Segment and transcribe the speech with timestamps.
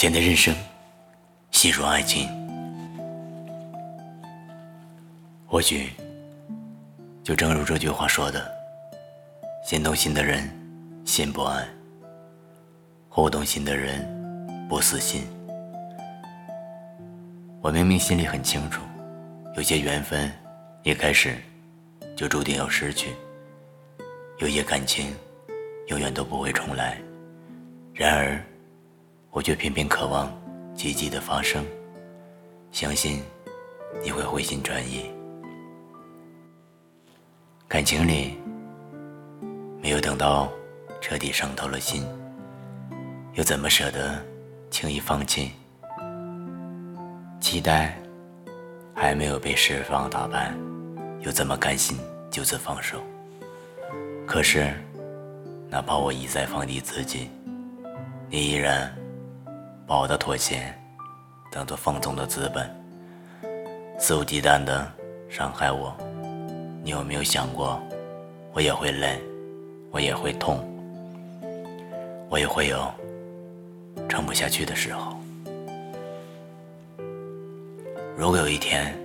[0.00, 0.56] 简单人生，
[1.50, 2.26] 细说爱情。
[5.46, 5.90] 或许，
[7.22, 8.50] 就正如这句话说的
[9.62, 10.48] ：“先动心的人，
[11.04, 11.66] 心不安；
[13.10, 14.02] 后动心的人，
[14.70, 15.22] 不死心。”
[17.60, 18.80] 我明明心里很清楚，
[19.54, 20.32] 有些缘分
[20.82, 21.36] 一开始
[22.16, 23.10] 就注定要失去，
[24.38, 25.14] 有些感情
[25.88, 26.98] 永远都不会重来。
[27.92, 28.42] 然而，
[29.32, 30.28] 我却偏偏渴望
[30.74, 31.64] 积极的发生，
[32.72, 33.22] 相信
[34.02, 35.08] 你会回心转意。
[37.68, 38.36] 感情里
[39.80, 40.50] 没有等到
[41.00, 42.04] 彻底伤透了心，
[43.34, 44.20] 又怎么舍得
[44.68, 45.52] 轻易放弃？
[47.40, 47.96] 期待
[48.94, 50.52] 还没有被释放打败，
[51.20, 51.96] 又怎么甘心
[52.30, 53.00] 就此放手？
[54.26, 54.74] 可是，
[55.68, 57.30] 哪怕我一再放低自己，
[58.28, 58.92] 你依然。
[59.90, 60.72] 把我的妥协
[61.50, 62.70] 当做放纵的资本，
[63.98, 64.88] 肆无忌惮的
[65.28, 65.92] 伤害我。
[66.80, 67.82] 你有没有想过，
[68.52, 69.20] 我也会累，
[69.90, 70.64] 我也会痛，
[72.28, 72.88] 我也会有
[74.08, 75.16] 撑不下去的时候。
[78.16, 78.96] 如果有一天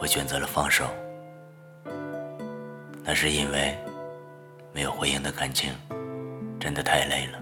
[0.00, 0.84] 我选择了放手，
[3.02, 3.76] 那是因为
[4.72, 5.74] 没有回应的感情
[6.60, 7.40] 真的太累了，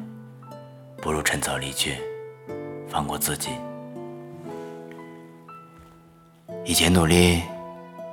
[1.02, 1.98] 不如趁早离去。
[2.90, 3.50] 放过自己，
[6.64, 7.40] 以前努力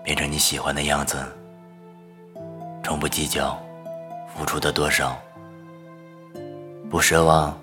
[0.04, 1.18] 变成你喜欢的样子，
[2.84, 3.60] 从不计较
[4.28, 5.18] 付出的多少，
[6.92, 7.58] 不奢望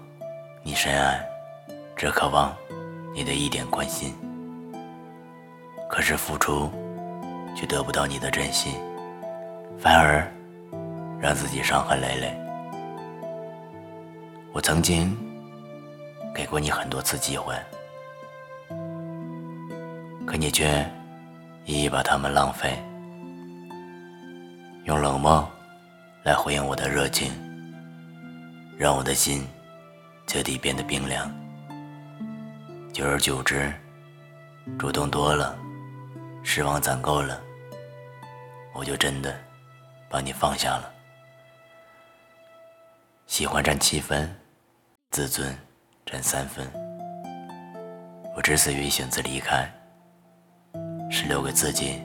[0.65, 1.25] 你深爱，
[1.95, 2.53] 只渴望
[3.15, 4.13] 你的一点关心。
[5.89, 6.69] 可是付出
[7.55, 8.75] 却得不到你的真心，
[9.79, 10.29] 反而
[11.21, 12.37] 让自己伤痕累累。
[14.53, 15.17] 我曾经。
[16.35, 17.55] 给过你很多次机会，
[20.27, 20.85] 可你却
[21.65, 22.77] 一一把它们浪费，
[24.85, 25.49] 用冷漠
[26.25, 27.33] 来回应我的热情，
[28.77, 29.47] 让我的心
[30.27, 31.31] 彻底变得冰凉。
[32.93, 33.73] 久而久之，
[34.77, 35.57] 主动多了，
[36.43, 37.41] 失望攒够了，
[38.73, 39.33] 我就真的
[40.09, 40.93] 把你放下了。
[43.27, 44.35] 喜欢占七分，
[45.11, 45.57] 自尊。
[46.07, 46.67] 占三分。
[48.37, 49.69] 我之所以选择离开，
[51.11, 52.03] 是留给自己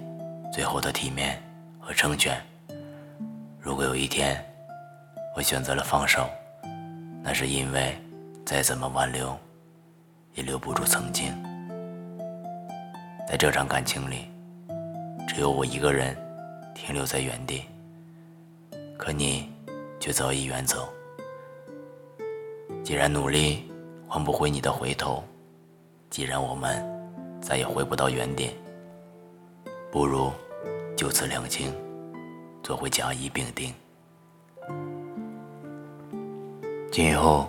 [0.51, 1.41] 最后的体面
[1.79, 2.39] 和成全。
[3.59, 4.43] 如果有一天
[5.35, 6.29] 我选择了放手，
[7.21, 7.97] 那是因为
[8.45, 9.37] 再怎么挽留，
[10.33, 11.33] 也留不住曾经。
[13.27, 14.29] 在这场感情里，
[15.27, 16.15] 只有我一个人
[16.73, 17.65] 停留在原地，
[18.97, 19.51] 可你
[19.99, 20.87] 却早已远走。
[22.83, 23.68] 既然努力。
[24.11, 25.23] 换不回你的回头，
[26.09, 26.83] 既然我们
[27.39, 28.51] 再也回不到原点，
[29.91, 30.31] 不如
[30.97, 31.71] 就此两清，
[32.63, 33.71] 做回甲乙丙丁。
[36.91, 37.47] 今后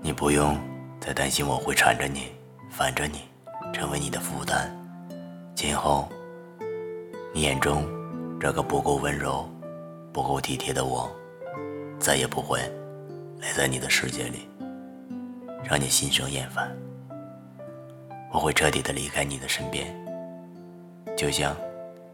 [0.00, 0.56] 你不用
[1.00, 2.30] 再担心我会缠着你、
[2.70, 3.22] 烦着你，
[3.72, 4.70] 成为你的负担。
[5.52, 6.08] 今后
[7.34, 7.84] 你眼中
[8.38, 9.50] 这个不够温柔、
[10.12, 11.10] 不够体贴的我，
[11.98, 12.60] 再也不会
[13.40, 14.48] 来在你的世界里。
[15.64, 16.70] 让你心生厌烦，
[18.32, 19.86] 我会彻底的离开你的身边，
[21.16, 21.56] 就像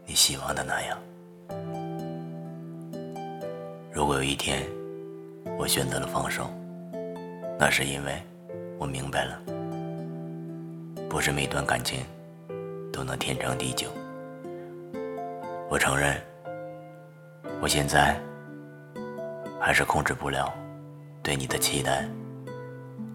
[0.05, 0.97] 你希望的那样。
[3.91, 4.65] 如果有一天
[5.57, 6.49] 我选择了放手，
[7.57, 8.21] 那是因为
[8.77, 9.41] 我明白了，
[11.09, 12.05] 不是每段感情
[12.93, 13.89] 都能天长地久。
[15.69, 16.15] 我承认，
[17.61, 18.17] 我现在
[19.59, 20.53] 还是控制不了
[21.21, 22.07] 对你的期待。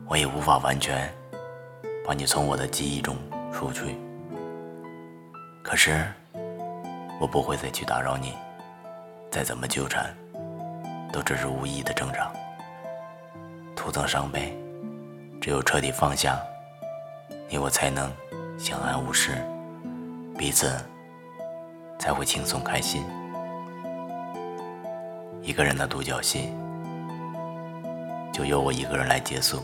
[0.07, 1.13] 我也无法完全
[2.07, 3.17] 把你从我的记忆中
[3.53, 3.97] 除去，
[5.63, 6.07] 可是
[7.19, 8.35] 我不会再去打扰你，
[9.31, 10.15] 再怎么纠缠，
[11.11, 12.31] 都只是无意的挣扎，
[13.75, 14.57] 徒增伤悲。
[15.41, 16.39] 只有彻底放下，
[17.49, 18.13] 你我才能
[18.59, 19.33] 相安无事，
[20.39, 20.71] 彼此
[21.99, 23.05] 才会轻松开心。
[25.43, 26.51] 一个人的独角戏，
[28.33, 29.63] 就由我一个人来结束。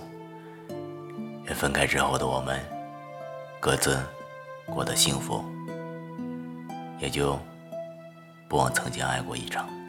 [1.54, 2.60] 分开之后的我们，
[3.58, 3.98] 各自
[4.66, 5.44] 过得幸福，
[6.98, 7.38] 也就
[8.48, 9.79] 不枉曾经爱过一场。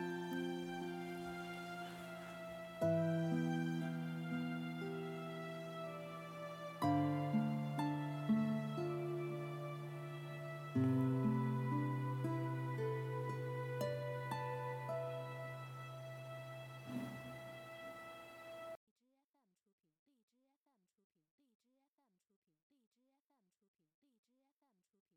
[24.72, 25.11] 看出。